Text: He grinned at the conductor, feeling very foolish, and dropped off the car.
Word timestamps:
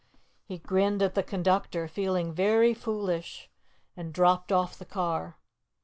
He 0.47 0.57
grinned 0.57 1.03
at 1.03 1.13
the 1.13 1.21
conductor, 1.21 1.87
feeling 1.87 2.33
very 2.33 2.73
foolish, 2.73 3.51
and 3.95 4.11
dropped 4.11 4.51
off 4.51 4.75
the 4.75 4.83
car. 4.83 5.37